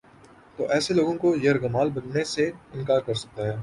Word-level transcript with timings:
تو 0.57 0.67
ایسے 0.69 0.93
لوگوں 0.93 1.13
کا 1.13 1.27
یرغمال 1.43 1.89
بننے 1.89 2.23
سے 2.23 2.51
انکار 2.73 3.01
کر 3.01 3.13
سکتا 3.13 3.45
ہے۔ 3.45 3.55